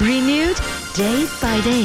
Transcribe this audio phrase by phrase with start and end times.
[0.00, 0.56] renewed
[0.94, 1.84] day by day.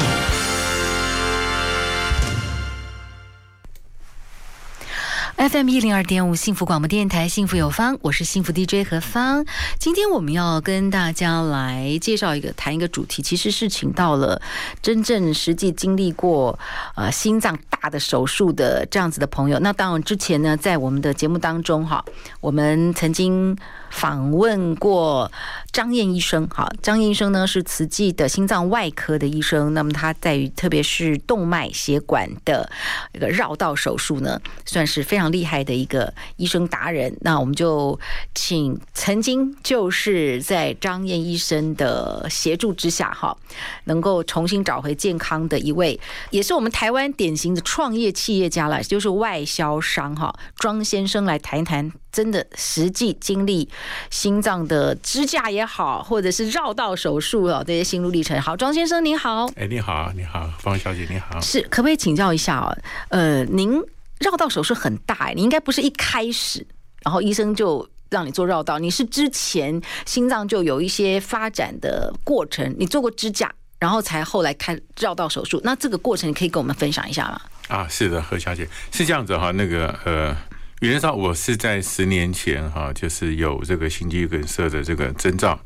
[5.36, 9.44] FM 一零二点五幸福广播电台，幸福有方，我是幸福 DJ 何芳。
[9.80, 14.40] 今天我们要跟大家来介绍一个，谈一个主题，其实是请到了
[14.82, 16.58] 真正实际经历过
[16.96, 19.58] 呃心脏大的手术的这样子的朋友。
[19.60, 22.06] 那当然之前呢，在我们的节目当中哈，
[22.40, 23.58] 我们曾经。
[23.94, 25.32] 访问过
[25.72, 32.70] 张燕医生，好，张燕医生呢是慈济的心脏外科的医生，那么他在于特别是动脉血管的
[33.14, 37.16] 一个绕道手术呢，算是非常厉害的一个医生达人。
[37.22, 37.98] 那我们就
[38.34, 43.38] 请曾经就是在张燕医生的协助之下，哈，
[43.86, 45.98] 能够重新找回健康的一位，
[46.32, 51.92] 也是我们台湾典型的创业企业家了，就是外销商哈，庄先生来谈一谈。
[52.14, 53.68] 真的实际经历
[54.12, 58.40] 心脏的支架也好，或者是绕道手术哦，这些心路历程。
[58.40, 62.78] 好，庄先生您好，哎，你好，你好，方小姐你好，是可不可以请教一下哦？
[63.10, 63.82] 呃，您
[64.20, 66.64] 绕道手术很大哎，你应该不是一开始，
[67.02, 75.60] 然后医生就让你做绕道，你是之前心脏就有一些发展的过程，你做过支架，然后才后来开绕道手术。
[75.64, 77.42] 那这个过程你可以跟我们分享一下吗？
[77.70, 80.38] 啊，是的，何小姐是这样子哈，那个呃。
[80.84, 85.58] 原则上，我是在十年前哈，就是有这个心肌梗塞的这个征兆。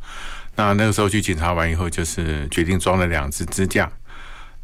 [0.55, 3.91] 那那个时候去检查完以后，就是决定装了两只支架。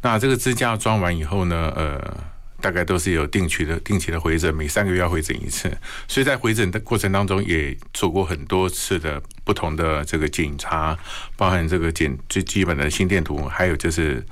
[0.02, 2.24] 那这个支架装完以后呢，呃，
[2.60, 5.76] 大概都是有定期的、定期的回诊，每三个月要回诊一次。
[6.06, 10.96] 所以在回诊的过程当中，也做过很多次的不同的这个检查，
[11.36, 14.24] 包含这个检最基本的心电图，还有就是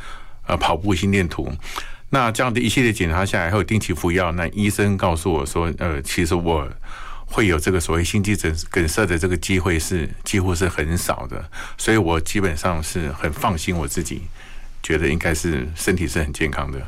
[0.47, 1.53] 呃跑步心电图。
[2.15, 4.31] 那这样的一系列检查下来，还有定期服药。
[4.33, 6.69] 那医生告诉我说，呃，其实我
[7.25, 11.43] 会有这个所谓心肌梗梗塞的这个机会是几乎是很少的，
[11.79, 14.21] 所以我基本上是很放心，我自己
[14.83, 16.79] 觉得应该是身体是很健康的。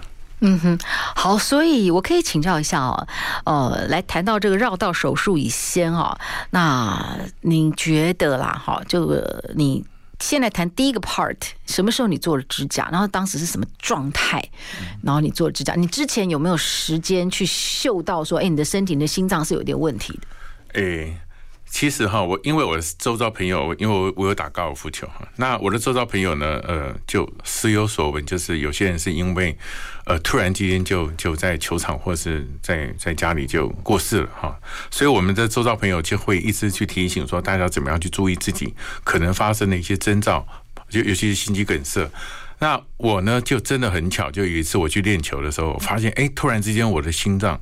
[0.40, 0.78] 嗯哼，
[1.16, 3.08] 好，所以我可以请教一下哦，
[3.46, 6.18] 呃，来谈到这个绕道手术以先哦，
[6.50, 9.82] 那您觉得啦，哈，这个你。
[10.24, 11.36] 先来谈第一个 part，
[11.66, 12.88] 什么时候你做了指甲？
[12.90, 14.42] 然后当时是什么状态？
[15.02, 20.18] 然后你做了指甲，你之前有没有时间去嗅到说，哎，你的身体、你的心脏是有点问题
[20.72, 20.80] 的？
[20.80, 21.20] 哎。
[21.66, 29.58] 其实哈，我因为我的周遭朋友，因为我我有打高尔夫球哈，那我的周遭朋友呢，呃，就时有所闻，就是有些人是因为，
[30.06, 34.54] 呃，突然之间就就在球场或是在在家里就过世了哈，
[34.90, 40.46] 所以我们的周遭朋友就会一直去提醒说，大家怎么样去注意自己可能发生的一些征兆，
[40.90, 42.06] 就尤其是心肌梗塞。
[42.58, 47.60] 那我呢，就真的很巧，就有一次我去练球的时候，我发现哎，突然之间我的心脏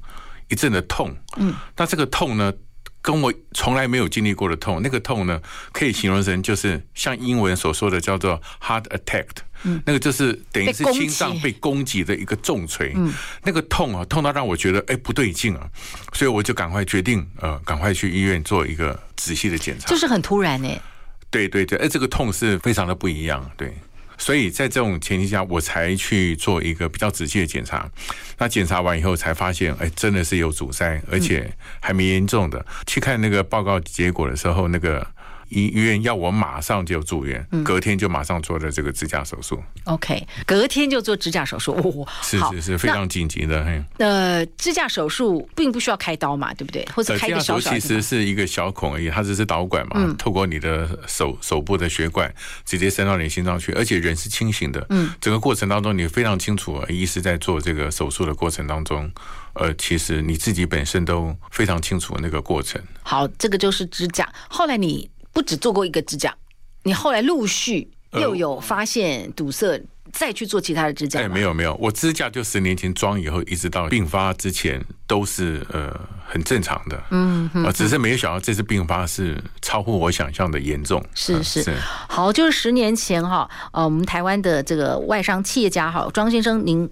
[0.49, 2.53] 一阵的痛，嗯，那这个痛呢，
[3.01, 5.41] 跟我从来没有经历过的痛，那个痛呢，
[5.73, 9.27] 可以形容成就是像英文所说的叫做 heart attack，
[9.65, 13.13] 嗯，那个就是等于是心脏被攻击的一个重锤，嗯，
[13.43, 15.69] 那个痛啊，痛到让我觉得哎不对劲啊，
[16.13, 20.81] 所以我就赶快决定呃，赶快去医院做一个仔细的检查，就是很突然哎，
[21.31, 23.73] 对对对，哎，这个痛是非常的不一样，对。
[24.19, 27.91] 所以在这种前提下，我才去做一个比较仔细的检查。
[28.39, 32.65] 那检查完以后，才发现，哎，真的是有阻塞，而且还没严重的。
[32.87, 35.07] 去看那个报告结果的时候，那个。
[35.53, 39.63] 医医院要我马上就住院，隔天就马上做了这个支架手术。
[39.85, 43.85] OK，隔天就做支架手术，哦，是是是非常紧急的。
[43.99, 46.85] 呃，支架手术并不需要开刀嘛，对不对？
[46.95, 52.33] 或者开一个小小，其实是一个小孔而已，它只是导管嘛，透过你的手手部的血管
[52.65, 54.85] 直接伸到你心脏去，而且人是清醒的。
[54.91, 59.11] 嗯，整个过程当中你非常清楚，医师在做这个手术的过程当中，
[59.55, 62.81] 呃，其实你自己本身都非常清楚那个过程。
[63.03, 64.29] 好，这个就是支架。
[64.49, 65.12] 后来你。
[65.33, 66.35] 不只做过一个支架，
[66.83, 69.83] 你后来陆续又有发现堵塞，
[70.13, 71.21] 再去做其他的支架？
[71.21, 77.03] 哎，没有没有，我支架就十年前装以后，一直到病发之前都是呃很正常的。
[77.11, 81.03] 嗯，啊，只是没有想到这次病发是超乎我想象的严重。
[81.15, 81.75] 是是，是
[82.09, 86.89] 好，就是十年前哈，呃，我们台湾的这个外商企业家哈，庄先生，您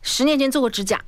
[0.00, 1.00] 十年前做过支架。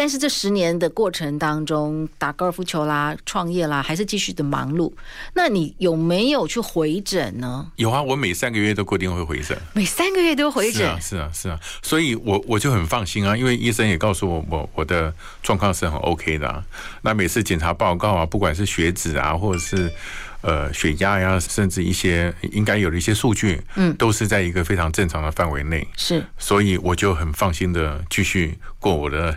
[0.00, 4.90] 但是这十年的过程当中，打高尔夫球啦、创业啦，还是继续的忙碌。
[5.34, 7.70] 那你有没有去回诊呢？
[7.76, 10.80] 有啊，我每三个月都固定会回诊，每三个月都回诊。
[10.80, 15.12] 是啊，是啊，是啊，所以我我就很放心啊，因为医生也告诉我，我我的
[15.42, 16.64] 状况是很 OK 的啊。
[17.02, 19.92] 那每次检查报告啊，不管是血脂啊，或者是
[20.40, 25.86] 呃血压呀，甚至一些应该有的一些数据，嗯，都是在一个非常正常的范围内。
[25.94, 29.36] 是，所以我就很放心的继续过我的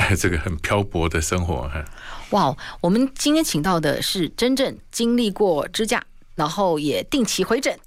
[0.18, 1.70] 这个很漂泊的生活。
[2.30, 6.02] 哇，我们今天请到的是真正经历过支架，
[6.34, 7.78] 然后也定期回诊，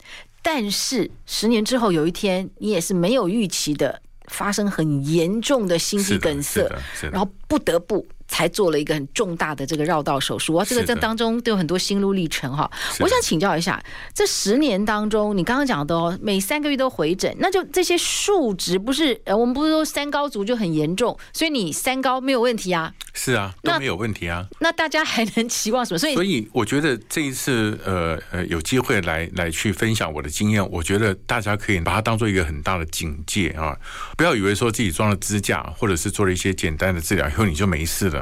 [0.42, 6.70] 但是十年之后有一天，你也是没有预期的发生很严重的心肌梗塞，
[7.12, 8.06] 然后不得不。
[8.32, 12.72] 才做了一个很重大的这个绕道手术啊，这个在当中都有很多心路历程哈。
[13.02, 13.84] 我想请教一下，
[14.16, 22.94] 这十年当中，你刚刚讲的哦，每三个月都回诊，那就这些数值不是呃，我们不是说三高族就很严重，所以你三高没有问题啊？
[23.14, 24.48] 是啊，都没有问题啊。
[24.62, 26.00] 那，那大家还能期望什么？
[26.00, 33.78] 所以，所以我觉得这一次呃呃有机会来来去分享我的经验，我觉得大家可以把它当做一个很大的警戒啊，
[34.16, 38.21] 不要以为说自己装了支架或者是做了一些简单的治疗以后你就没事了。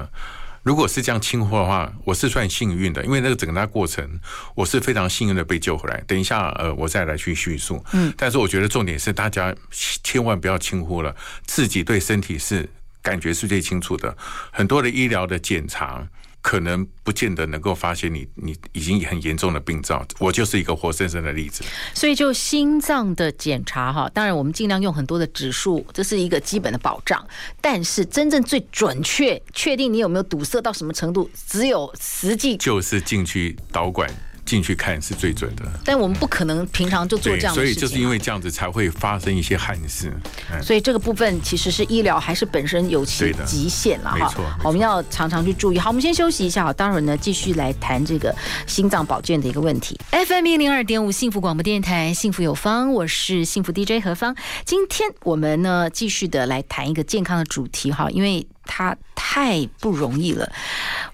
[0.62, 4.20] 如果是这样轻忽的话，我是算幸运的，因为那个整个那过程，
[4.56, 6.04] 我是非常幸运的被救回来。
[6.06, 7.84] 等一下，呃，我再来去叙述。
[7.94, 9.56] 嗯，但是我觉得重点是大家
[10.04, 11.16] 千万不要轻忽了，
[11.46, 12.70] 自己对身体是
[13.02, 14.16] 感觉是最清楚的，
[14.52, 16.06] 很多的医疗的检查。
[16.42, 21.64] 可能不见得能够发现你你已经很严重的病灶，我就是一个活生生的例子。
[21.94, 27.26] 所以就心脏的检查哈，当然我们尽量用很多的指数，这是一个基本的保障。
[27.60, 34.10] 但是真正最准确确定你有没有堵塞到什么程度，只有实际就是进去导管。
[34.50, 40.12] 进去看是最准的，但我们不可能平常就做这样的事情，所以就是因为这样子才会发生一些憾事。
[40.60, 44.34] 所以这个部分其实是医疗还是本身有其极限了哈。
[44.64, 45.78] 我们要常常去注意。
[45.78, 48.36] 好，我们先休息一下，好待会儿呢继续来谈这个
[48.66, 49.96] 心脏保健的一个问题。
[50.10, 54.36] FM 一零二点五幸福广播电台，幸福有方，我是幸福 DJ 何芳。
[54.66, 58.48] 今天我们呢继续的来谈一个健康的主题哈，因为。
[58.72, 60.48] 他太不容易了，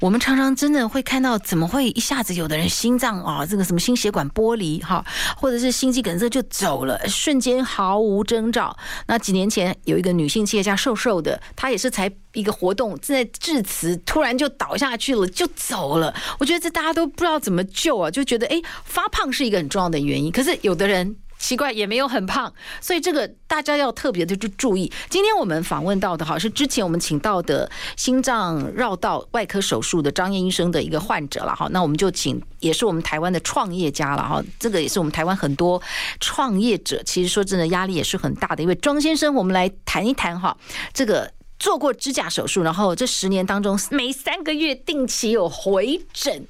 [0.02, 5.04] 我们常常真的会看到，怎么会一下子有的人心脏啊，这个什么心血管剥离哈，
[5.38, 8.76] 或者是心肌梗塞就走了，瞬间毫无征兆。
[9.08, 16.14] 那几年前有一个女性企业家瘦瘦的，她也是才一个活动正在致辞，突然就倒下去了，就走了。
[16.38, 21.16] 我觉得这大家都不知道怎么救啊，就觉得哎，发胖是一个很重要的原因，可是有的人。
[21.46, 22.52] 奇怪，也没有很胖，
[22.82, 24.92] 所以这个大家要特别的去注意。
[25.12, 35.80] 今天我们访问到的哈是之前我们请到的心脏绕道外科手术的张燕医生的一个患者了哈，那我们就请也是我们台湾的创业家了哈，这个也是我们台湾很多
[36.20, 40.58] 创业者，其实说真的压力也是很大的一位庄先生，我们来谈一谈哈，
[40.96, 46.48] 这个做过支架手术，然后这十年当中每三个月定期有回诊。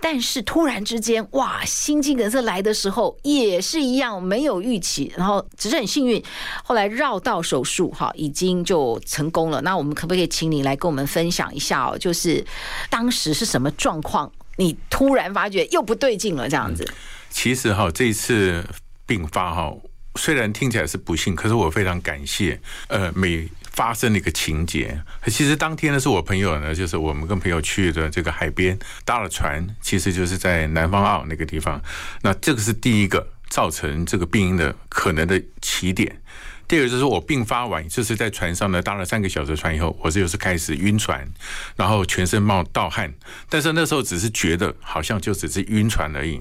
[0.00, 6.22] 但是突然之间，哇，心肌梗塞来的时候也是一样，没有预期，然后只是很幸运，
[6.62, 9.60] 后来绕道手术哈，已经就成功了。
[9.62, 11.96] 那我们可不可以请你来跟我们分享一下哦？
[11.98, 12.44] 就是
[12.90, 14.30] 当时是什么状况？
[14.56, 16.86] 你突然发觉又不对劲了，这样子。
[17.30, 18.64] 其实哈，这一次
[19.06, 19.74] 病发哈，
[20.16, 23.48] 虽然听起来是不幸，可是我非常感谢，呃，每。
[23.76, 31.80] 发生了一个情节，其实当天呢是我朋友呢，就是我们跟朋友去的这个海边搭了船，其实就是在南方澳那个地方。
[32.22, 36.20] 那这个是第一个造成这个病因的可能的起点。
[36.66, 41.28] 第二个就是我病发完，就是在船上呢搭了三个小时船以后，我就是开始晕船，
[41.76, 43.12] 然后全身冒盗汗，
[43.50, 46.40] 但是那时候只是觉得好像就只是晕船而已。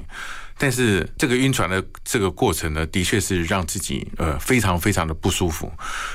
[0.58, 5.72] 但是这个晕船的这个过程呢，的确是让自己呃非常非常的不舒服。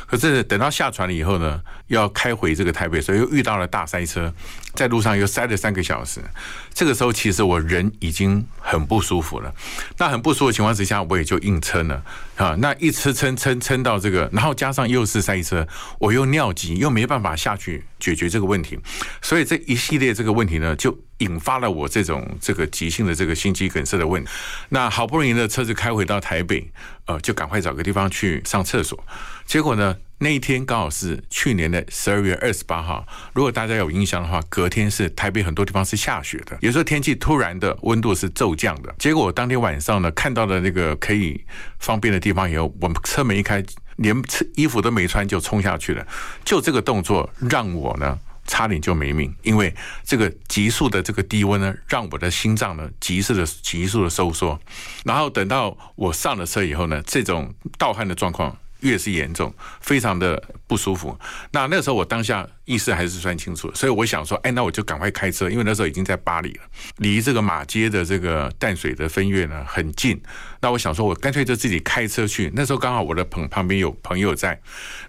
[0.07, 4.33] 可是等到下船了以后呢，要开回这个台北，所以又遇到了大塞车，
[4.75, 6.23] 在路上又塞了三个小时。
[6.73, 9.55] 这个时候其实我人已经很不舒服了。
[9.99, 12.03] 那很不舒服的情况之下，我也就硬撑了
[12.37, 12.57] 啊。
[12.59, 15.69] 那一直撑撑撑到这个，然后加上又是塞车，
[15.99, 18.79] 我又尿急，又没办法下去解决这个问题，
[19.21, 20.99] 所以这一系列这个问题呢，就。
[21.21, 24.31] 引发了我这种这个急性的这个心肌梗塞的问题。
[24.69, 26.71] 那好不容易的车子开回到台北，
[27.07, 28.99] 呃，就赶快找个地方去上厕所。
[29.47, 33.05] 结果呢，那一天刚好是去年的十二月二十八号。
[33.33, 38.95] 如果大家有印象的话，隔天是台北很多地方是下雪的，有时候天气突然的温度是骤降的。
[38.99, 41.45] 结果当天晚上呢，看到了那个可以
[41.79, 43.63] 方便的地方以后，我们车门一开，
[43.97, 44.15] 连
[44.55, 46.07] 衣服都没穿就冲下去了。
[46.45, 48.19] 就这个动作让我呢。
[48.51, 54.59] 差点就没命，因为这个急速的这个低温呢，让我的心脏呢急速的急速的收缩，
[55.05, 61.17] 然后等到我上了车以后呢，这种盗汗的状况越是严重，非常的不舒服。
[61.53, 66.65] 那那时候我当下意识还是算清楚，所以我想说，哎，那我就赶快开车，因为那时候已经在巴黎了，
[66.97, 70.21] 离这个马街的这个淡水的分院呢很近。
[70.61, 72.51] 那我想说，我干脆就自己开车去。
[72.57, 74.61] 那时候刚好我的朋旁边有朋友在，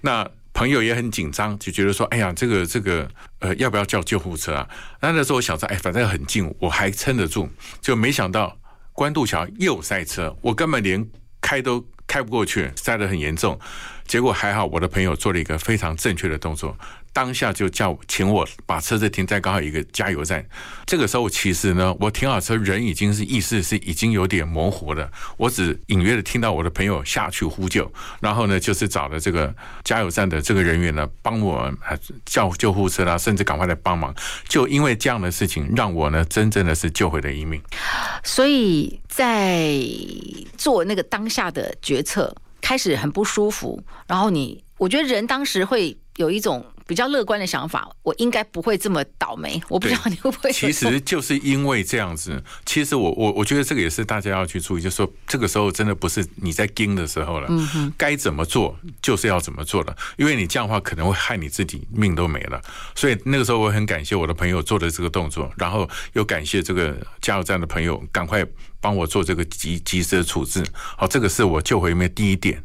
[0.01, 0.29] 那
[0.61, 4.69] 朋友也很紧张，就觉得说，哎呀，这个这个呃，要不要叫救护车啊？
[5.01, 7.49] 那那时候我想着，哎，反正很近，我还撑得住。
[7.81, 8.55] 就没想到
[8.93, 11.03] 关渡桥又塞车，我根本连
[11.41, 11.83] 开都。
[12.07, 13.57] 开不过去，塞得很严重，
[14.05, 16.77] 结果还好，我的朋友做了一个非常正确的动作，
[17.13, 20.45] 当下就叫请我把车子停在刚好一个加油站。
[20.85, 27.91] 这个时候其实呢，我停好车，人已经是意识是已经有点模糊了，我只隐约的听到我的朋友下去呼救，
[28.21, 29.53] 然后呢，就是找了这个
[29.83, 31.71] 加油站的这个人员呢，帮我
[32.25, 34.13] 叫救护车啦，甚至赶快来帮忙。
[34.47, 37.61] 就因为这样的事情，让我呢真正的是救回了一命。
[38.23, 39.77] 所以在
[40.57, 46.65] 做那个当下的决策，开始很不舒服，然后你，我觉得人当时会有一种。
[46.91, 49.61] 比较乐观的想法，我应该不会这么倒霉。
[49.69, 50.51] 我不知道你会不会。
[50.51, 57.47] 其实就是因为这样子，其实我我我觉得这个也是大家要去注意，就是说这个时候真的不是你在盯的时候了。
[57.49, 62.61] 嗯，该怎么做就是要怎么做了，因为你这样的话可能会害你自己命都没了。
[62.93, 68.45] 所以那个时候我很感谢我的朋友做的这个动作，然后又感谢这个加油站的朋友赶快
[68.81, 70.61] 帮我做这个及及时的处置。
[70.97, 72.61] 好，这个是我救回命第一点。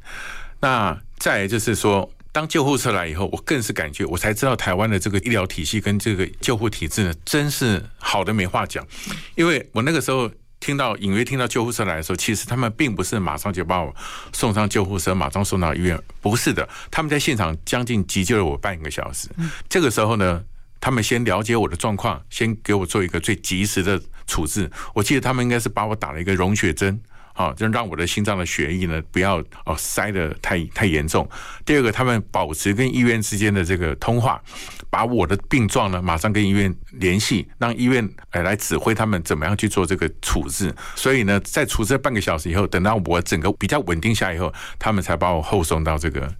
[0.59, 2.11] 那再来就是说。
[2.37, 8.87] 当救护车来以后，我更是感觉，我才知道台湾的这个医疗体系跟这个救护体制呢，真是好的没话讲。
[9.37, 13.90] 因为我那个时候听到隐约听到救护车来的时候，其实他们并不是马上就把我
[14.35, 19.31] 送上救护车，马上送到医院，不是的，他们在现场将近急救了我半个小时。
[19.66, 20.45] 这个时候呢，
[20.78, 24.71] 他们先了解我的状况，先给我做一个最及时的处置。
[24.95, 27.00] 我记得他们应该是把我打了一个溶血针。
[27.37, 31.28] 好，就让我的心脏的血液呢不要哦塞的太太严重。
[31.66, 34.40] 第二个，他们保持跟医院之间的这个通话，
[34.88, 40.75] 把我的病状呢马上跟医院联系，让医院哎来指挥他们怎么样去做这个处置。
[40.95, 46.33] 所以呢，在处置半个小时以后，等到我整个比较稳定下以后，他们才把我后送到这个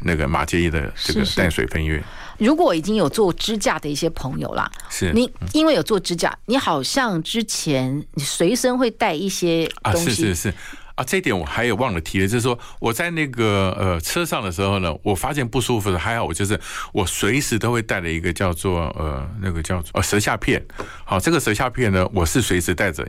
[0.00, 2.02] 那个马介意的这个淡水分院。
[2.38, 5.12] 如果已经有做支架的一些朋友啦，是。
[5.12, 10.54] 你因为有做支架，你好像之前你随身会带一些啊，是是是。
[10.94, 16.58] 啊，这一点我还有忘了提的，就是说我在那个呃车上的时候呢，我发现不舒服的，还好我就是
[16.92, 20.60] 我随时都会带了一个叫做呃那个叫做呃舌下片，
[21.04, 23.08] 好，这个舌下片呢，我是随时带着，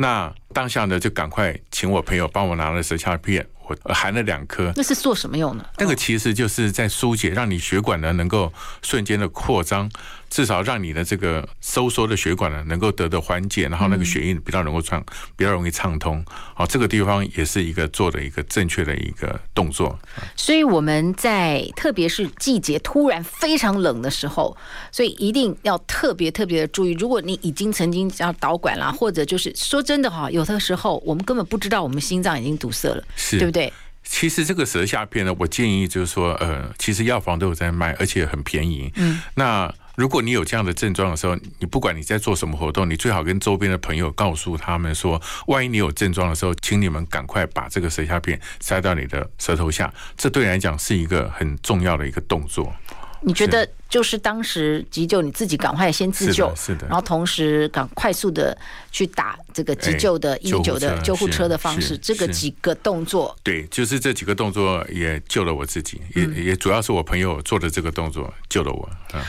[0.00, 3.46] 那当下呢就赶快请我朋友帮我拿了舌下片。
[3.84, 5.62] 我含了两颗，那是做什么用呢？
[5.76, 8.50] 那个其实就是在疏解，让你血管呢能够
[8.80, 9.90] 瞬间的扩张。
[10.30, 15.04] 至少让你的这个收缩的血管呢，能够得到缓解，然后那个血液比较能够畅，
[15.36, 16.24] 比较容易畅通。
[16.54, 19.98] 好，这个地方也是一个做的一个正确的一个动作。
[20.36, 24.56] 所以我们在特别是季节突然非常冷的时候，
[24.92, 26.92] 所以一定要特别特别的注意。
[26.92, 33.72] 如果你已经曾经要导管了，或者就是说真的哈，有的时候我们根本不知道我们心脏已经堵塞了，是对不对？
[34.04, 38.92] 其实这个舌下片呢，我建议就是说，呃，其实药房都有在卖，而且很便宜。
[38.96, 39.74] 嗯，那。
[39.98, 52.72] 如果你有这样的症状的时候，你不管你在做什么活动，你最好跟周边的朋友告诉他们说，万一你有症状的时候，请你们赶快把这个舌下片塞到你的舌头下，这对你来讲是一个很重要的一个动作。
[53.20, 58.56] 你觉得就是当时急救，你自己赶快先自救，是的，然后同时赶快速的
[58.92, 68.88] 去打这个急救的一九的救护车的方式，这个几个动作，对，就是这几个动作也救了我自己，也也主要是我朋友做的这个动作救了我。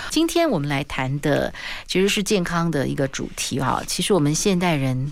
[0.09, 1.53] 今天我们来谈的
[1.87, 5.11] 其实是健康的一个主题哈，其实我们现代人。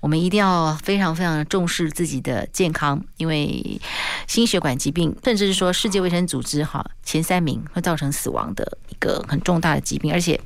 [0.00, 3.80] 我们一定要非常非常重视自己的健康，因为
[4.26, 10.40] 心血管疾病，甚至是说世界卫生组织哈前三名会造成死亡的一个很重大的疾病，而且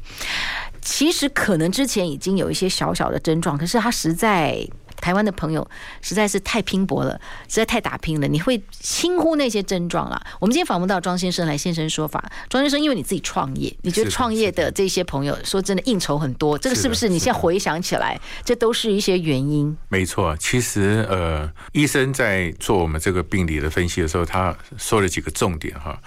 [0.81, 4.69] 其实可能之前已经有一些小小的症状，可是它实在。
[5.01, 5.69] 台湾的朋友
[6.03, 10.21] 实在是太拼搏了，实在太打拼了，你会轻忽那些症状了。
[10.39, 17.09] 我们今天访问到庄先生来现身说法，庄先生，因为你自己创业，你觉得创业的这些朋友说真的应酬很多，这个是不是？
[17.09, 19.77] 你现在回想起来，这都是一些原因。
[19.89, 25.99] 没错，其实呃，医生在做我们这个病理的分析的时候，他说了几个重点哈。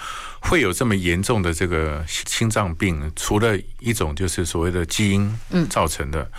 [0.46, 5.34] 会有这么严重的这个心脏病，除了一种就是所谓的基因
[5.70, 6.30] 造成的，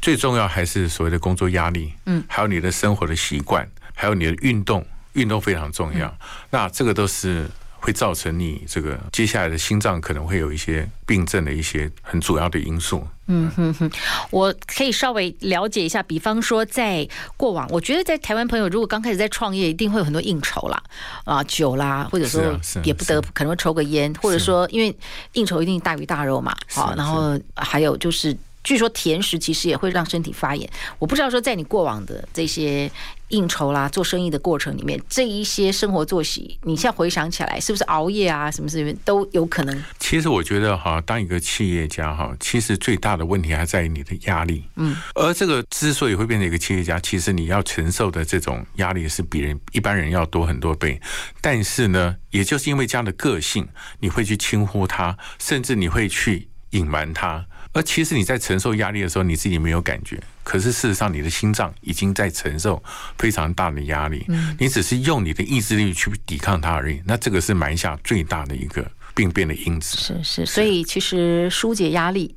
[0.00, 6.12] 最重要还是所谓的工作压力，嗯，还有你的生活的习惯，还有你的运动，运动非常重要。
[6.50, 7.46] 那这个都是
[7.78, 13.06] 会造成你这个接下来的心脏可能会有一些病症的一些很主要的因素。
[13.26, 13.90] 嗯哼哼，
[14.30, 20.82] 我可以稍微了解一下，比方说在过往，我觉得在台湾朋友如果刚开始在创业，一定会有很多应酬啦，
[21.24, 22.42] 啊酒啦，或者说
[22.82, 24.94] 也不得可能会抽个烟，或者说因为
[25.32, 28.36] 应酬一定大鱼大肉嘛，好，然后还有就是。
[28.64, 30.68] 据说甜食其实也会让身体发炎。
[30.98, 32.90] 我不知道说在你过往的这些
[33.28, 39.82] 应酬啦、做生意的过程里面，这一些生活作息，你现在回想起来，是不是熬夜啊，什么什么都有可能？
[39.98, 44.62] 其实我觉得哈，当一个企业家哈，其实最大的问题还在于你的压力。
[44.76, 51.00] 嗯，而这个之所以会变成一个企业家，其实你要承受的这种压力是比人一般人要多很多倍。
[51.40, 53.66] 但是呢，也就是因为这样的个性，
[54.00, 57.46] 你会去轻忽它，甚至你会去隐瞒它。
[57.74, 60.22] 而其实你在承受压力的时候，你自己没有感觉。
[60.44, 62.82] 可是事实上，你的心脏已经在承受
[63.16, 64.26] 非常大的压力。
[64.58, 67.00] 你只是用你的意志力去抵抗它而已。
[67.06, 69.96] 那这个是埋下最大的一个病变的因子。
[69.96, 72.34] 是是，所以其实疏解压力，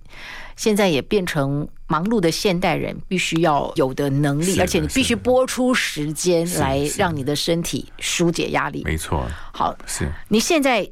[0.56, 8.84] 现在也变成忙碌的现代人必须要有的能力，而且你必须拨出时间来让你的身体疏解压力。
[8.86, 9.28] 没错。
[9.52, 10.90] 好，是你现在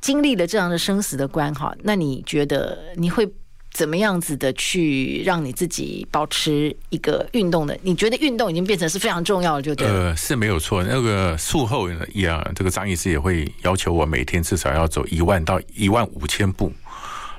[0.00, 3.30] 经历了这样的生死的关哈，那你觉得你会？
[3.74, 7.76] 怎么样子的去让你自己保持一个运动的？
[7.82, 9.88] 你觉得运动已经变成是非常重要的，就对。
[9.88, 10.82] 呃，是没有错。
[10.84, 16.72] 那个术后也，这个张医师也会要求我每天至少要走一万到一万五千步。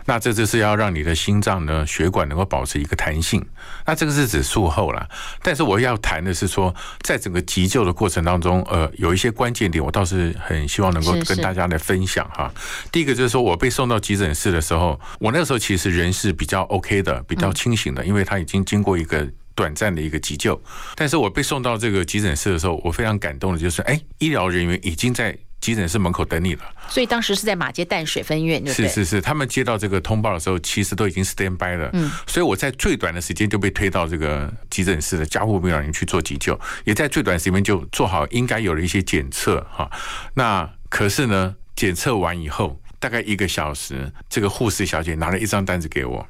[0.05, 3.43] 那这就是要让你的心脏呢，血管能够保持一个弹性。
[3.85, 5.07] 那这个是指术后啦，
[5.41, 12.53] 但是我要谈的是说，在整个急救的过程当中，呃，有一些关键点，我倒是很希望能够跟大家来分享哈。
[12.91, 20.61] 第一个就是说我被送到急诊室的时候，我那个时候其实人是比较 OK 的，比较清醒的，因为他已经经过一个短暂的一个急救。
[20.95, 25.37] 但是我被送到这个急诊室的时候，我非常感动的就是，哎，医疗人员已经在。
[25.65, 31.89] 急诊室门口等你了，所以当时是在马街淡水分院，是是是，他们接到这个通报的时候，其实都已经 stand by 了。
[31.93, 39.89] 嗯，所以我在最短的时间就被推到这个急诊室的加护病房里去做急救，也在最短时间就做好应该有的一些检测哈。
[40.35, 46.27] 那可是呢，检测完以后大概一个小时，这个护士小姐拿了一张单子给我，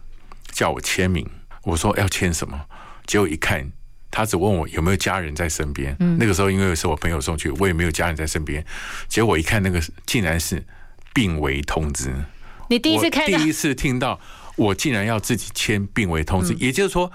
[0.53, 1.29] 叫我签名。
[1.63, 2.57] 我说要签什么？
[3.05, 3.69] 结果一看。
[4.15, 5.93] 他只问我有没有家人在身边。
[6.17, 8.65] 那个时候因为是我朋友送去，我也没有家人在身边。
[9.09, 10.63] 结果我一看，那个竟然是
[11.13, 12.15] 病危通知。
[12.69, 14.17] 你第一次看，第一次听到，
[14.55, 16.53] 我竟然要自己签病危通知。
[16.53, 17.11] 也就是说，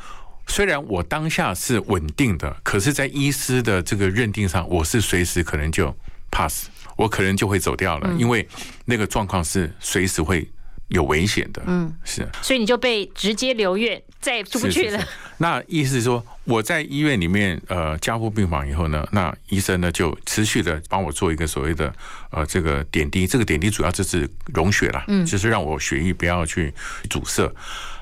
[0.46, 5.96] 虽然我当下是稳定的，可是，在医师的这个认定上，我是随时可能就
[6.30, 8.46] pass，我可能就会走掉了，因为
[8.84, 10.46] 那个状况是随时会
[10.90, 11.60] 有危险的。
[11.66, 12.28] 嗯，是。
[12.40, 14.92] 所以你就被直接留院，再也出不去了。
[14.92, 21.92] 是是是那意思是说，我在医院里面呃加护病房以后呢，那医生呢就持续的帮我做一个所谓的
[22.30, 26.72] 呃这个点滴，这个点滴主要就是溶血啦，嗯，就是让我血液不要去
[27.08, 27.50] 阻塞。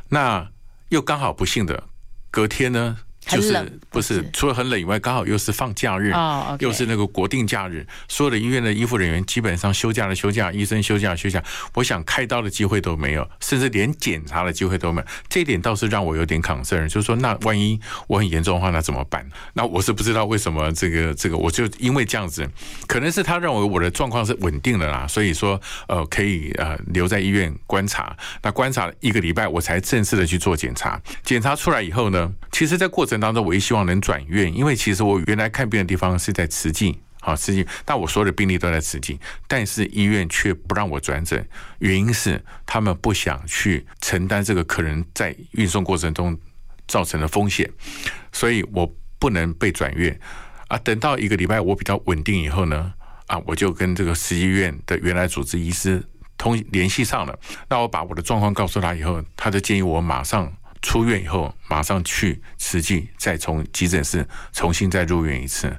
[0.09, 0.47] 那
[0.89, 1.85] 又刚好不幸的
[2.31, 2.99] 隔天呢。
[3.29, 6.13] 就是不是除了很冷以外，刚好又是放假日，
[6.61, 11.43] 又是那个国定假日，所有的医院的医护人员基本上休假的休假，医生休假休假。
[11.75, 15.07] 我想开刀的机会都没有，甚至连检查的机会都没有。
[15.29, 19.27] 这一点倒是让我有点 concern，就是说，那万一我很严重的话，那怎么办？
[19.55, 22.49] 那我是不知道为什么这个这个，我就因为这样子，
[22.87, 28.17] 可能是他认为我的状况是稳定的啦，所以说呃可以呃留在医院观察。
[28.43, 31.01] 那观察一个礼拜，我才正式的去做检查。
[31.23, 41.47] 检查出来以后呢，其实，在过程当中，我也希望能转院，因为其实我原来看病的地方是在慈济，好慈济，但我所有的病例都在慈济，但是医院却不让我转诊，
[41.79, 46.39] 原因是他们不想去承担这个可能在运送过程中
[46.87, 47.71] 造成的风险，
[48.33, 50.19] 所以我不能被转院
[50.69, 50.79] 啊。
[50.79, 52.93] 等到一个礼拜我比较稳定以后呢，
[53.27, 56.03] 啊，我就跟这个慈济医院的原来主治医师
[56.37, 60.53] 通联系上了，那我把我的状况告诉他以后，他就建议我马上。
[60.83, 65.75] 出院以后，马上去实际，再从急诊室重新再入院一次，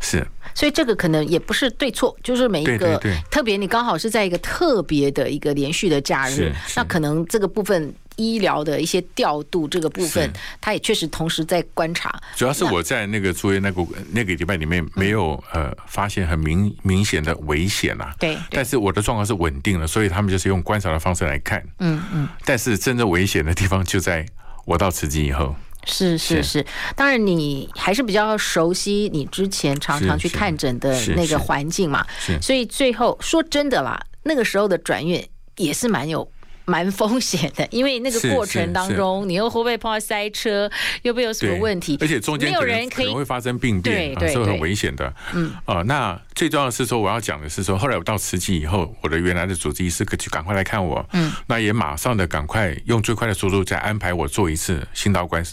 [0.00, 0.26] 是。
[0.54, 10.30] 所以这个可能也不是对错，就是每一个，对对对，特别你刚好是在一个特别的一个连续的假日，那可能这个部分医疗的一些调度，这个部分，
[10.60, 12.14] 他也确实同时在观察。
[12.36, 18.36] 主要是我在那个住院那个那个礼拜里面没有呃发现很明明显的危险呐，对。
[18.50, 22.28] 但是我的状况是稳定的，所以他们就是用观察的方式来看，嗯嗯。
[22.44, 24.26] 但是真正危险的地方就在。
[24.66, 32.06] 我到慈济以后，是是是，当然你还是比较熟悉你之前常常去看诊的那个环境嘛，
[32.40, 36.30] 所以最后说真的啦，那个时候的转院也是蛮有
[36.70, 40.70] 蛮风险的，因为那个过程当中，你又会不会碰到塞车，
[41.02, 41.98] 又不会有什么问题？
[42.00, 45.12] 而且中间没有人可能会发生病变，啊，是很危险的。
[45.34, 55.44] 嗯，啊，那最重要的是说，我要讲的是说，后来我到慈济以后，我的原来的主治医师可就赶快来看我，嗯，那也马上的赶快用最快的速度再安排我做一次心导管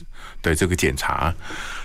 [0.44, 1.34] 的这个检查。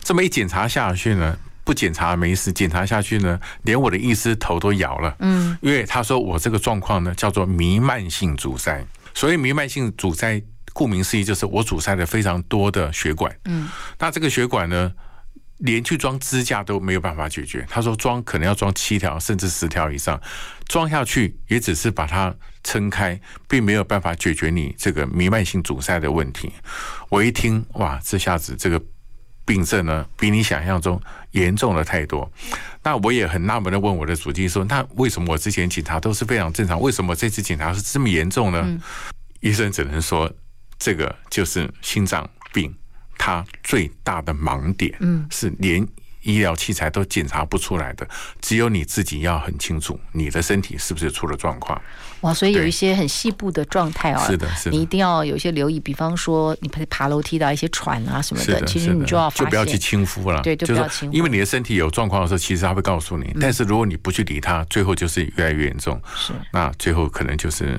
[0.05, 8.85] 这么一检查下去呢，不检查没事，检查下去呢，连我的医师头都摇了，嗯，因为他说我这个状况呢叫做弥漫性阻塞。
[9.14, 13.35] 所以弥漫性阻塞，顾名思义就是我阻塞了非常多的血管。
[13.44, 14.92] 嗯，那这个血管呢，
[15.59, 17.66] 连去装支架都没有办法解决。
[17.68, 20.20] 他说装可能要装七条甚至十条以上，
[20.66, 26.53] 装下去也只是把它撑开，并没有办法解决你这个弥漫性阻塞的问题。
[27.09, 28.81] 我一听，哇，这下子这个
[29.44, 31.01] 病症呢，比你想象中
[31.33, 32.31] 严重了太多。
[32.83, 38.81] 那我也很纳闷的问我的主治医师说：“那为什么我之前检查都是非常正常，为什么这次检查是这么严重呢？”嗯、
[39.40, 40.31] 医生只能说
[40.79, 42.75] ：“这个就是心脏病，
[43.16, 45.87] 它最大的盲点，嗯，是连。”
[46.23, 48.07] 医疗器材都检查不出来的，
[48.41, 51.81] 只有你自己要很清楚你的身体是不是出了状况。
[52.21, 55.81] 哇，所以有一些很细部的状态啊，是的，是的，你一定要有一些留意。
[55.81, 60.41] 比方说，你爬楼梯的一些喘啊什么的，其实你就要就不要去轻忽了。
[60.43, 61.17] 对，就不要轻忽。
[61.17, 63.35] 因为你的身体有状况的时候，其实他会告诉你。
[63.41, 66.01] 但是如果你不去理他，最后就是越来越严重。
[66.15, 67.77] 是，那最后可能就是。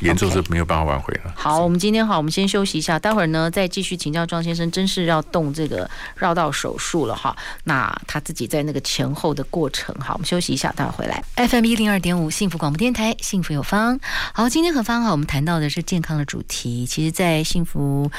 [0.00, 1.32] 严重是没有办法挽回了。
[1.36, 4.70] 好，我们今天好，我们先休息一下，待会儿呢再继续请教庄先生。
[4.70, 11.22] 真是要动这个绕道手术了哈，那他自己在那个前后的过程，好，我们休息一下，待会儿回来。
[11.36, 13.98] FM 一零二点五幸福广播电台，幸福有方。
[14.32, 16.86] 好，今天和方哈，我们谈到的是健康的主题。
[16.86, 18.10] 其实，在幸福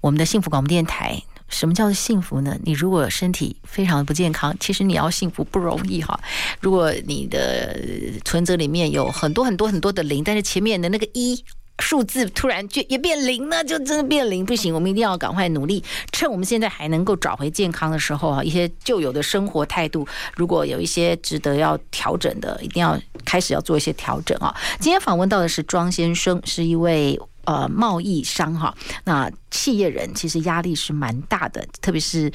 [0.00, 1.22] 我们的幸福广播电台。
[1.48, 2.58] 什么叫做幸福呢？
[2.64, 6.18] 你如果身体非常的不健康，其实你要幸福不容易哈。
[6.60, 7.78] 如果你的
[8.24, 11.44] 存折里面有很多很多很多的零，但是前面的那个一
[11.78, 14.74] 数字突然就也变零了，就真的变零，不行。
[14.74, 24.54] 我们一定要赶快努力，趁我们现在还能够找回健康的时候啊，一些旧有的生活态度，如果有一些值得要调整的，一定要开始要做一些调整啊。
[24.80, 27.20] 今天访问到的是庄先生，是一位。
[27.46, 32.30] 呃，贸易商哈，那企业人其实压力是蛮大的，特别是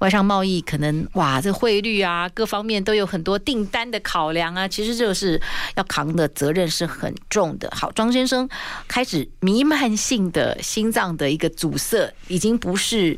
[0.00, 5.40] 外商贸易，可能哇，这汇率啊，各方面都有很多订单的考量啊，其实就是
[5.76, 7.72] 要扛的责任是很重的。
[7.74, 8.48] 好，庄先生
[8.88, 13.16] 开始弥漫性的心脏的一个阻塞，已经不是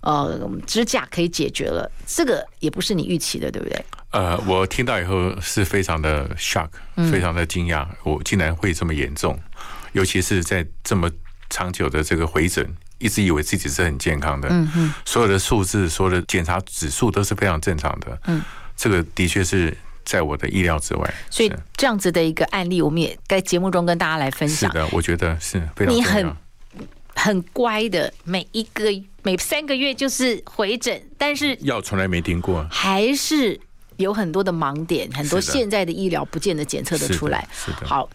[0.00, 3.84] 呃支架可以解决了，这个也不是你预期的，对不对？
[4.12, 6.70] 呃，我听到以后是非常的 shock，
[7.12, 9.38] 非常的惊讶，嗯、我竟然会这么严重。
[9.96, 11.10] 尤其是在这么
[11.48, 12.62] 长久的这个回诊，
[12.98, 18.42] 一直以为自己是很健康的，嗯嗯，所有的数字、所有的检查指数都是非常正常的，嗯，
[18.76, 21.14] 这个的确是在我的意料之外。
[21.30, 24.70] 所以这样子的一个案例，我们也在节目中跟大家来分享。
[24.70, 25.94] 是的，我觉得是非常。
[25.94, 26.30] 你很
[27.14, 28.84] 很乖的，每一个
[29.22, 33.58] 每三个月就是回诊，但是药从来没停过，还是
[33.96, 37.48] 有很多的盲点，很多现在的医疗不见得检测得出来。
[37.50, 38.10] 是的，好。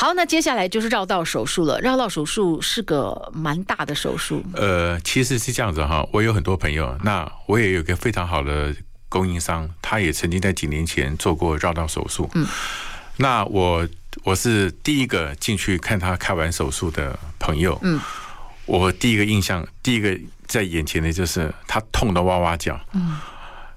[0.00, 1.80] 好，那接下来就是绕道手术了。
[1.80, 4.40] 绕道手术是个蛮大的手术。
[4.54, 8.72] 呃，其实是这样子哈，我有很多朋友，那我也有个非常好的
[9.08, 12.30] 供应商，他也曾经在几年前做过绕道手术。
[12.34, 12.46] 嗯，
[13.16, 13.88] 那我
[14.22, 17.76] 我是第一个进去看他开完手术的朋友。
[17.82, 18.00] 嗯，
[18.66, 22.80] 我第一个印象，第一个在眼前的就是他痛得哇哇叫。
[22.92, 23.18] 嗯，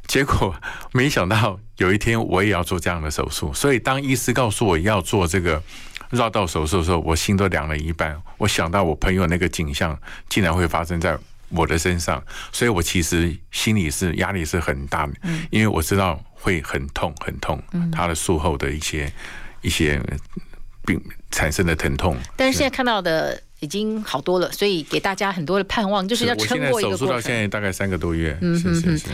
[0.06, 0.54] 结果
[0.92, 5.60] 没想到有一天我也要做这样的手术，所以当医师告诉我要做这个。
[6.12, 8.16] 绕到手术的时候，我心都凉了一半。
[8.38, 9.98] 我想到我朋友那个景象，
[10.30, 11.18] 竟然会发生在
[11.50, 15.14] 我的身上，所以我其实心里是压力是很大的，
[15.50, 19.12] 因为我知道会很痛很痛，他的术后的一些
[19.62, 20.02] 一些
[20.86, 22.18] 病产生的疼痛。
[22.36, 26.98] 但是现在看到的已经好多了，所以给大家很多的盼望，就是要撑过一个过程。
[26.98, 29.08] 手术到现在大概三个多月，是是是。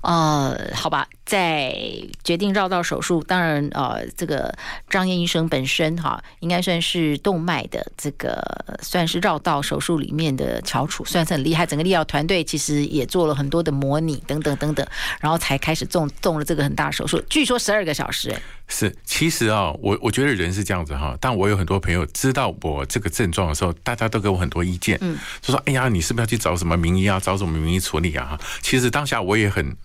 [0.00, 1.76] 呃，好吧，在
[2.22, 4.54] 决定绕道手术，当然，呃，这个
[4.88, 8.40] 张燕医生本身哈，应该算是动脉的这个
[8.80, 11.66] 算是绕道手术里面的翘楚，算是很厉害。
[11.66, 14.86] 整个医疗团队其实也做了很多的模拟，等等等等，
[15.20, 17.20] 然后才开始动动了这个很大手术。
[17.28, 18.32] 据说十二个小时，
[18.68, 28.38] 是，其实啊，我我觉得人是这样子哈，但我有很多朋友知道我这个症状的时候，大家都给我很多意见，嗯，就说，哎呀，你是不是要去找什么名医啊，找什么名医处理啊？
[28.62, 29.76] 其实当下我也很。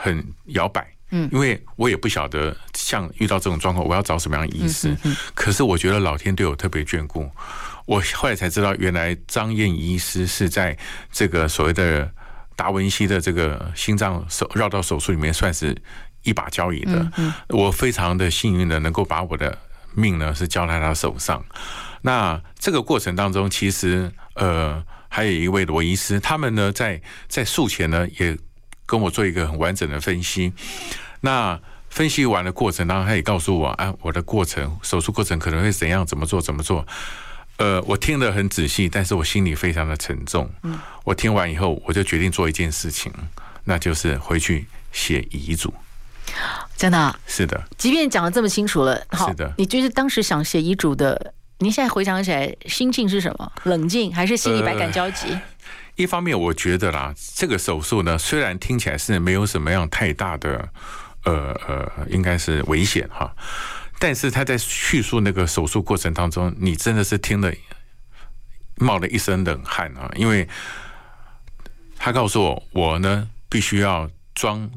[0.00, 4.96] 很摇摆，嗯，因为我也不晓得像遇到这种状况，我要找什么样的医师。
[5.34, 7.28] 可是我觉得老天对我特别眷顾，
[7.84, 10.78] 我后来才知道，原来张燕医师是在
[11.10, 12.08] 这个所谓的
[12.54, 15.76] 达文西的这个心脏手绕道手术里面算是
[16.22, 17.12] 一把交椅的。
[17.48, 19.58] 我非常的幸运的能够把我的
[19.98, 21.44] 命呢是交在他手上。
[22.02, 28.38] 那这个过程当中，其实呃还有一位罗医师，他们呢在在术前呢也
[28.86, 30.52] 跟我做一个很完整的分析。
[31.20, 36.86] 那分析完的过程当中，他也告诉我，啊，我的过程手术过程可能会怎样，怎么做，怎么做。
[37.56, 40.48] 呃，我听得很仔细，但是我心里非常的沉重。
[40.62, 43.12] 嗯，我听完以后，我就决定做一件事情，
[43.64, 45.74] 那就是回去写遗嘱。
[46.76, 47.18] 真的啊？
[47.26, 47.62] 是的。
[47.76, 49.52] 即便讲的这么清楚了，好，是的。
[49.58, 53.52] 你就是当时想写遗嘱的，你现在回想起来，心境是什么？
[53.64, 55.28] 冷静，还是心里百感交集？
[55.30, 55.42] 呃，
[55.96, 60.68] 一方面，我觉得啦，这个手术呢，虽然听起来是没有什么样太大的，
[61.24, 63.34] 呃呃，应该是危险哈。
[63.98, 67.52] 但是他在叙述那个手术过程当中，你真的是听了
[68.76, 70.08] 冒了一身冷汗啊！
[70.14, 70.48] 因为
[71.96, 74.70] 他告诉我，我呢必须要装。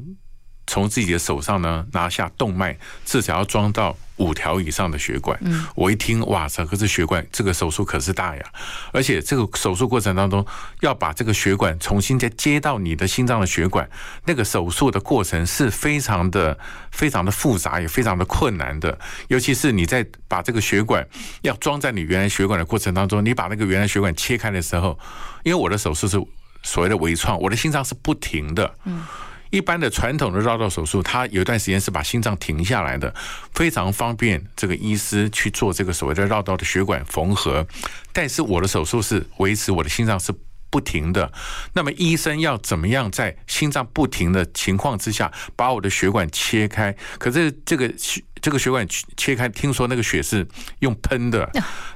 [0.72, 5.38] 从自己的手上呢拿下动脉，至少要装到五条以上的血管。
[5.42, 8.42] 嗯，我一听，哇这个是血管这个手术可是大呀！
[8.90, 10.42] 而且这个手术过程当中
[10.80, 13.86] 要把这个血管重新再接到你的心脏的血管，
[14.24, 16.58] 那个手术的过程是非常的、
[16.90, 18.98] 非常的复杂，也非常的困难的。
[19.28, 21.06] 尤其是你在把这个血管
[21.42, 24.98] 要装在你原来血管的过程当中，你把那个原来血管切开的时候，
[25.42, 26.16] 因为我的手术是
[26.62, 28.74] 所谓的微创，我的心脏是不停的。
[28.86, 29.04] 嗯。
[29.52, 33.14] 一般的传统的绕道手术，它有一段时间是把心脏停下来的，
[33.52, 37.66] 非常方便这个医师去做这个所谓的绕道的血管缝合。
[38.14, 40.32] 但是我的手术是维持我的心脏是
[40.70, 41.30] 不停的，
[41.74, 46.96] 那么医生要怎么样在心脏不停的情况之下把我的血管切开？
[47.18, 48.88] 可是这个血这个血管
[49.18, 51.50] 切开，听说那个血是用喷的，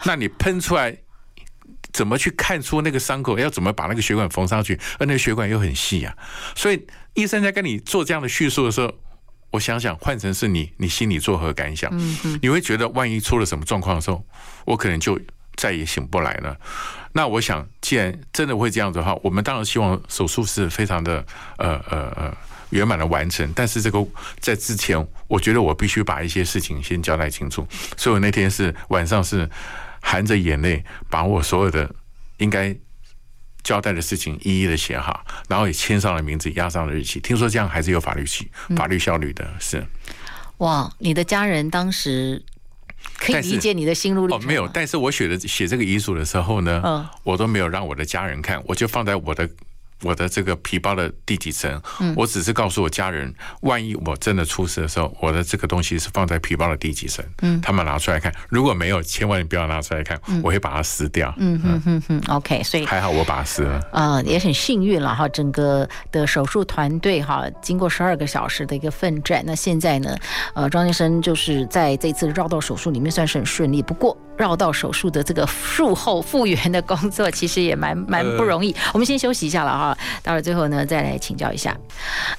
[0.04, 0.94] 那你喷出来。
[1.96, 3.38] 怎么去看出那个伤口？
[3.38, 4.78] 要怎么把那个血管缝上去？
[4.98, 6.14] 而那个血管又很细啊，
[6.54, 8.92] 所以医生在跟你做这样的叙述的时候，
[9.50, 11.90] 我想想换成是你，你心里作何感想？
[12.42, 14.22] 你会觉得万一出了什么状况的时候，
[14.66, 15.18] 我可能就
[15.54, 16.54] 再也醒不来了。
[17.14, 21.24] 那我想，既然真的会这样子的话，我们当然希望手术是非常的
[21.56, 22.36] 呃呃呃
[22.68, 23.50] 圆满的完成。
[23.56, 24.06] 但是这个
[24.38, 27.66] 在之前，我觉得我必须把一些事情先交代清楚。
[27.96, 29.48] 所以我那天是晚上是。
[30.08, 31.92] 含着眼泪，把我所有的
[32.36, 32.72] 应该
[33.64, 37.18] 交代的事情一一的写好，然后也签上了名字，压上了日期。
[37.18, 38.44] 听说这样还是有法律效
[38.76, 39.84] 法律效率的，是。
[40.58, 42.40] 哇，你的家人当时
[43.18, 44.40] 可以理解你的心路历程？
[44.40, 44.68] 哦，没有。
[44.68, 49.50] 但是我写的写这个遗嘱的时候呢，嗯，我都没有让我的家人看，我就放在我的。
[50.02, 51.80] 我的这个皮包的第几层？
[52.14, 57.24] 我只是告诉我家人，万一我真的出事的时候，我的这个东西是放在皮包的第几层？
[57.42, 61.32] 嗯，他们拿出来看，如果没有，千万不要拿出来看，我会把它撕掉。
[61.38, 63.80] 嗯哼哼哼，OK，所以还好我把它撕了。
[63.92, 70.16] 呃，也很幸运了哈，整个的手术团队哈，经过十二个小时的一个奋战，那现在呢，
[70.54, 74.16] 呃，庄先生就是在这次绕道手术里面算是很顺利，不过。
[74.36, 78.74] 绕道手术的这个术后复原的工作，其实也蛮蛮不容易。
[78.92, 81.76] 我们先休息一下了哈，待会儿最后呢再来请教一下。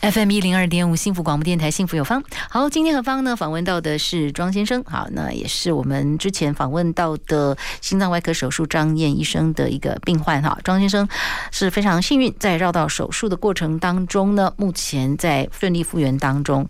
[0.02, 2.24] FM 一零二点五幸福广播电台，幸福有方。
[2.50, 10.58] 好，今天何方呢访问到的是庄先生，好，那也是我们之前访问到的心脏外科手术张燕医生的一个病患哈。
[10.64, 11.08] 庄先生
[11.52, 16.68] 是非常幸运，在绕道手术的过程当中呢，目前在顺利复原当中。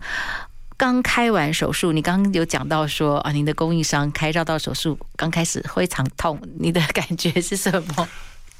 [0.78, 8.08] 刚开完手术，你刚刚有讲到说啊，您的供应商开绕道手术刚开始非常痛，你的感觉是什么？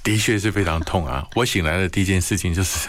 [0.02, 1.24] 的确是非常痛啊！
[1.36, 2.88] 我醒来的第一件事情就是，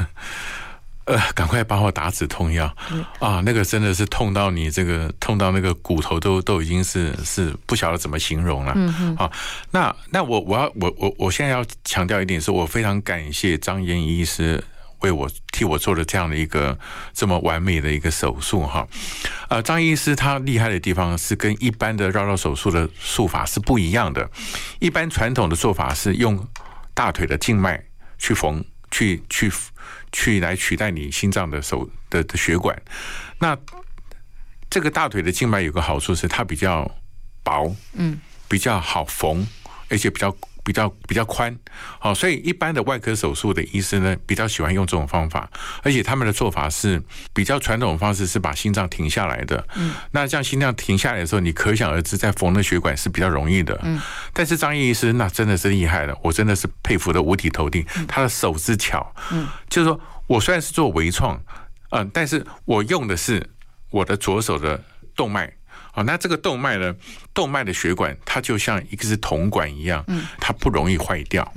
[1.05, 2.75] 呃，赶快帮我打止痛药
[3.19, 3.39] 啊！
[3.45, 8.73] 那个真的是痛到你这个痛到那个骨头都都已经是是不晓得怎么形容了。
[8.75, 9.15] 嗯嗯。
[9.15, 9.31] 啊，
[9.69, 14.63] 那那我我要我我我现在要强调一点是，我非常感谢张岩医师。
[14.99, 16.77] 为我替我做了这样的一个
[17.13, 18.87] 这么完美的一个手术哈，
[19.49, 24.29] 呃，张医师他厉害的地方是跟一般的绕道手术的术法是不一样的。
[24.79, 26.47] 一般传统的做法是用
[26.93, 27.83] 大腿的静脉
[28.17, 29.51] 去缝，去去
[30.11, 32.79] 去来取代你心脏的手的的血管。
[33.39, 33.57] 那
[34.69, 36.89] 这个大腿的静脉有个好处是它比较
[37.43, 39.47] 薄，嗯，比较好缝，
[39.89, 40.35] 而且比较。
[40.69, 41.57] 比较比较宽，
[41.97, 45.49] 好，所以一般的外科手术的医生呢，比较喜欢用这种方法，
[45.81, 47.01] 而且他们的做法是
[47.33, 49.67] 比较传统的方式，是把心脏停下来的。
[49.75, 53.79] 嗯，那这样心脏停下来的时候，你可想而知，在缝的血管是比较容易的。
[53.81, 53.99] 嗯，
[54.31, 59.11] 但是张医师那真的是厉害了，我真的是佩服的五体投地，他的手之巧。
[59.31, 61.41] 嗯，就是说我虽然是做微创，
[61.89, 63.43] 嗯，但是我用的是
[63.89, 64.79] 我的左手的
[65.15, 65.51] 动脉。
[65.93, 66.95] 哦，那这个动脉呢？
[67.33, 70.05] 动脉的血管它就像一个是铜管一样，
[70.39, 71.51] 它不容易坏掉，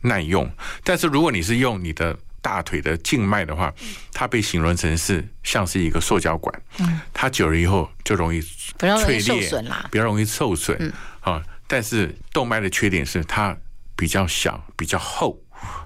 [0.00, 0.50] 耐用。
[0.84, 3.72] 但是如果你是用你的大腿的静脉的话，
[4.12, 13.56] 它被形容成是像是一个塑胶管，嗯，它久了以后就容易脆裂，受损啦，比较容易受损，嗯，啊，但是动脉的缺点是它
[13.96, 15.38] 比较小，比较厚。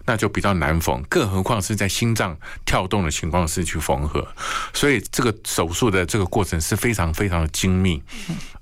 [0.07, 4.27] 那就比较难缝，更何况是在心脏跳动的情况下去缝合，
[4.73, 8.03] 所以这个手术的这个过程是非常非常的精密，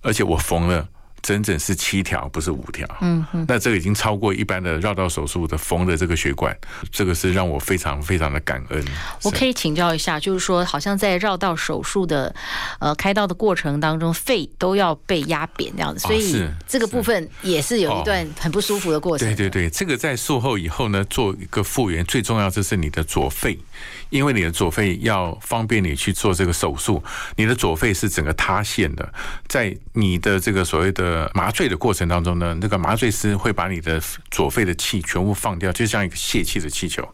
[0.02, 0.88] 而且我缝了。
[1.22, 2.86] 整整是七条，不是五条。
[3.00, 6.56] 嗯哼，那这个已经超过一般的绕道手术的缝的这个血管，
[6.90, 8.84] 这个是让我非常非常的感恩。
[9.22, 12.34] 我可以请教一下，就是说，好像在绕道手术的
[12.78, 19.28] 呃开刀的过程当中，肺都要被压扁这样子，所以这个部分也是有一段很不舒服的过程。
[19.28, 23.58] 对对对，这个在术后以后呢，做一个复原，最重要就是你的左肺，
[24.08, 27.02] 因为你的左肺要方便你去做这个手术，
[27.36, 29.12] 你的左肺是整个塌陷的，
[29.46, 31.09] 在你的这个所谓的。
[31.10, 37.06] 呃，麻醉的过程当中呢，那个麻醉师会把你的左肺的气全部放掉，就像一个泄气的气球。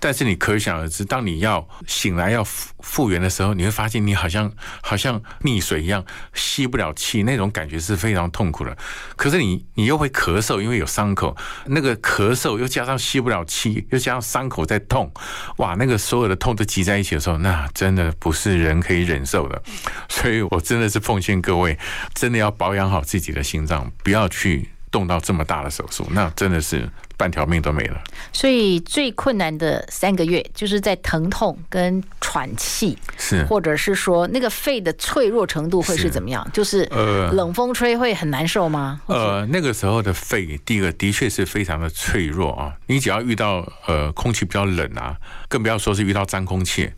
[0.00, 2.42] 但是你可想而知，当你要醒来要
[2.80, 6.02] 复原的时候，你会发现你好像好像溺水一样，
[6.32, 8.74] 吸不了气，那种感觉是非常痛苦的。
[9.14, 15.12] 可是你你又会咳嗽，因为有伤口，那个咳嗽又加上吸不了气，又加上伤口在痛，
[15.58, 19.62] 哇，那个所有的痛都挤在一起的时候，那真的不是人可以忍受的。
[20.08, 21.78] 所以我真的是奉劝各位，
[22.14, 26.88] 真的要保养好自己的心脏，不要去动到这么大的手术，那真的是。
[27.24, 27.98] 半条命都没了，
[28.34, 36.44] 所以最困难的三个月就是在疼痛跟喘气，是或者是说那个肺的脆弱程度会是怎么样？
[36.44, 39.00] 是就是呃，冷风吹会很难受吗？
[39.06, 42.74] 呃，那个时候的肺，第一个的确是非常的脆弱啊。
[42.88, 45.16] 你只要遇到呃空气比较冷啊，
[45.48, 46.90] 更不要说是遇到脏空气，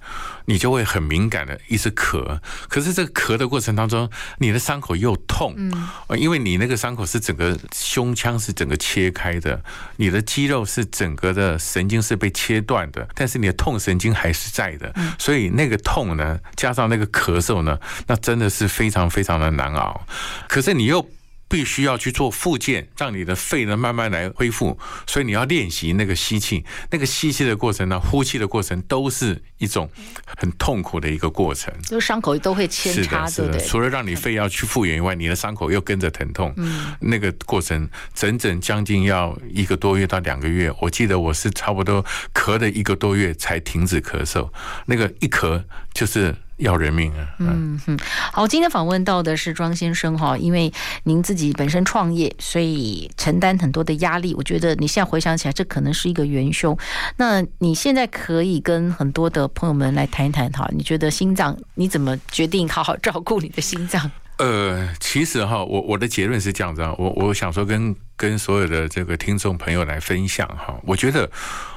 [0.46, 2.40] 你就会很敏感的一直咳。
[2.68, 9.62] 可是这个咳的过程当中，你的伤口又痛，嗯，因为你那个伤口是整个胸腔是整个切开的，
[9.98, 20.00] 你的肌肉是整个的神经是被切断的，但是你的痛神经还是在的，所以那个痛呢，加上那个咳嗽呢，那真的是非常非常的难熬。
[20.48, 21.06] 可是你又。
[21.48, 24.78] 必须要去做复健，让你的肺呢慢慢来恢复。
[25.06, 29.88] 所以你要练习那个吸气，那个吸气的过程呢，呼气的过程都是一种
[30.36, 31.72] 很痛苦的一个过程。
[31.82, 33.64] 就伤口都会牵插，是的，是的。
[33.66, 36.52] 除了让你肺要去复原以外，你的伤口又跟着疼痛。
[36.56, 40.72] 嗯，那个过程整整将近要一个多月到两个月。
[40.80, 42.04] 我记得我是差不多
[42.34, 44.50] 咳了一个多月才停止咳嗽，
[44.86, 45.62] 那个一咳
[45.94, 46.34] 就是。
[46.58, 47.28] 要人命啊！
[47.38, 47.98] 嗯哼，
[48.32, 50.72] 好，今天访问到的是庄先生哈，因为
[51.04, 54.34] 您自己本身创业，所以承担很多的压力。
[54.34, 56.76] 我觉得你现在回想起来，这可能是一个元凶。
[57.18, 64.10] 那你现在可以跟很多的朋友们来谈一谈哈，你觉得心脏你怎么决定好好照顾你的心脏？
[64.38, 71.30] 呃，其实哈，我我的结论是这样子，我我想说跟跟所有的这个听众朋友来分享哈，我觉得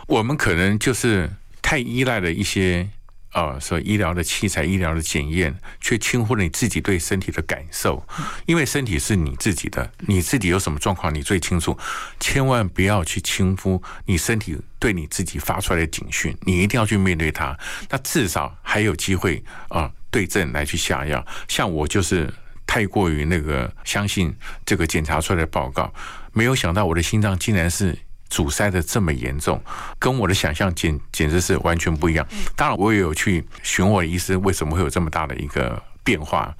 [0.07, 1.29] 我们可能就是
[1.61, 2.87] 太依赖了一些。
[3.31, 8.03] 啊，说医疗的器材、医疗的检验，却轻忽了你自己对身体的感受。
[8.45, 11.77] 因为身体是你自己的，你自己有什么状况，你最清楚。
[12.19, 17.57] 千万不要去轻忽你身体对你自己发出来的警讯，你一定要去面对它。
[17.89, 21.25] 那至少还有机会啊，对症来去下药。
[21.47, 22.33] 像我就是
[22.65, 25.93] 太过于那个相信这个检查出来的报告，
[26.33, 27.97] 没有想到我的心脏竟然是。
[28.29, 29.61] 阻塞的这么严重，
[29.97, 32.25] 跟我的想象简简直是完全不一样。
[32.55, 36.55] 当然，我也有去询问医师，为什么会有这么大的一个变化。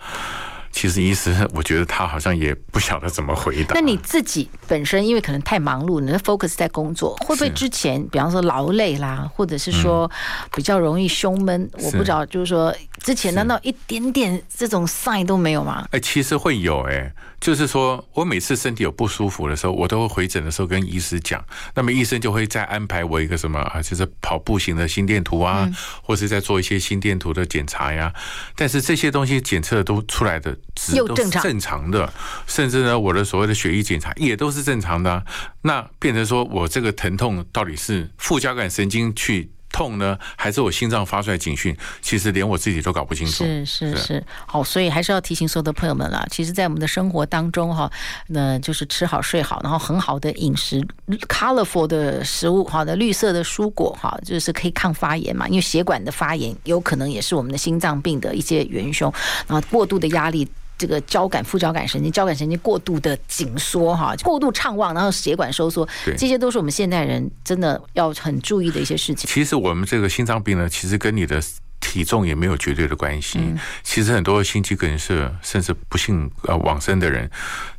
[0.71, 3.73] 其实医师，我觉得他好像也不晓得怎么回答。
[3.73, 10.09] 那你自己本身因为可能太忙碌，你的 focus 在工作，会不会之前比方说劳累啦，或者是说
[10.53, 11.67] 比较容易胸闷？
[11.73, 15.87] 我不知道，就是说之前难道一点点这种 sign 都没有吗？
[15.91, 25.69] 哎，其实会有哎，就是说我每次身体有不舒服的时候，我都会回诊的时候跟医师讲，那么医生就会再安排我一个什么啊，就是跑步型的心电图啊，
[26.03, 28.13] 或是在做一些心电图的检查呀。
[28.55, 30.57] 但是这些东西检测都出来的。
[30.95, 32.11] 又正常，正常的，
[32.47, 35.23] 甚至呢，我的所谓的血液检查也都是正常的啊。
[35.63, 41.75] 那变成说我这个疼痛到底是副交感神经去痛呢，还是我心脏发出来警讯？
[42.01, 43.43] 其实连我自己都搞不清楚。
[43.43, 46.25] 是是是，好，所以还是要提醒所有的朋友们啦。
[46.29, 47.91] 其实，在我们的生活当中哈，
[48.27, 50.85] 那就是吃好睡好，然后很好的饮食
[51.27, 55.47] ，colorful 的食物，好的绿色的蔬果，哈，就是可以抗发炎嘛。
[55.47, 59.13] 因为血管的发炎有可能也是我们的心脏病的一些元凶，
[59.47, 60.47] 然后过度的压力。
[60.79, 65.87] 这个交感副交感神经，交感神经过度的紧缩哈，过度畅旺，然后血管收缩，
[66.17, 69.29] 这些都是我们现代人真的要很注意的一些事情。
[69.29, 71.39] 其实我们这个心脏病呢，其实跟你的。
[71.79, 73.39] 体重也没有绝对的关系。
[73.39, 77.29] 嗯、其实很多心肌梗塞甚至不幸呃往生的人，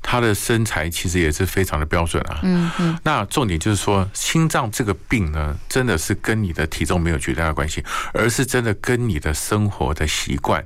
[0.02, 2.40] 他的身材其实也是非常的标准啊。
[2.42, 2.98] 嗯嗯。
[3.02, 10.64] 那重点就是说，心脏这个病呢，真的是跟你的体重没有绝对的关系，而是真的跟你的生活的习惯，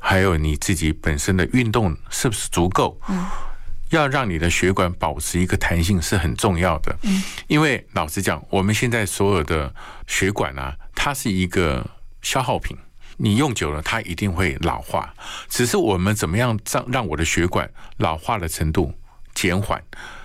[0.00, 3.00] 还有你自己本身的运动是不是足够。
[3.08, 3.26] 嗯。
[3.90, 6.96] 要让你的血管保持一个弹性是很重要的。
[7.02, 7.22] 嗯。
[7.46, 9.72] 因为老实讲，我们现在所有的
[10.08, 11.86] 血管啊，它是一个
[12.26, 12.76] 消耗品。
[13.18, 15.14] 你用久了，它一定会老化。
[15.48, 18.92] 只是我们怎么样让让我的血管老化的程度
[19.32, 19.80] 减缓？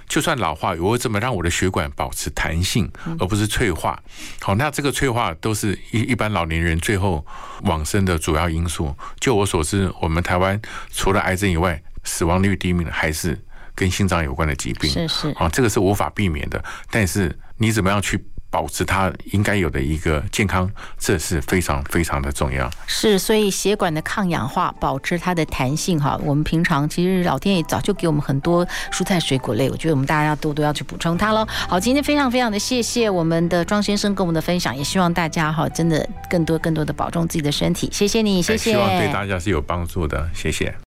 [0.09, 4.01] 就算老化，我怎么让我的血管保持弹性，而不是脆化？
[4.41, 7.23] 好，那这个脆化都是一一般老年人最后
[7.61, 8.93] 往生的主要因素。
[9.19, 10.59] 就我所知，我们台湾
[10.91, 13.39] 除了癌症以外，死亡率第一名的还是
[13.75, 14.89] 跟心脏有关的疾病。
[14.89, 16.61] 是是，啊，这个是无法避免的。
[16.89, 18.25] 但是你怎么样去？
[18.51, 22.69] 保持它应该有的一个健康，这是非常非常的重要。
[22.85, 26.19] 是，所以血管的抗氧化，保持它的弹性哈。
[26.23, 31.47] 我们平常其实老天爷早就给我们很多蔬菜水果类，我觉得我们大家要多多要去补充它喽。
[31.47, 37.89] 好，今天非常非常的谢谢我们的庄先生跟我们的分享，也希望大家哈真的更多更多的保重自己的身体。
[37.91, 38.71] 谢谢你，谢谢。
[38.71, 40.75] 希望对大家是有帮助的，谢谢。